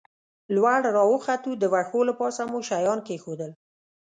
[0.55, 3.51] لوړ را وختو، د وښو له پاسه مو شیان کېښوول.